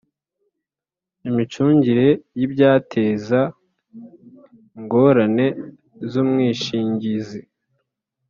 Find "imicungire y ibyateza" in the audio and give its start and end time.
1.29-3.39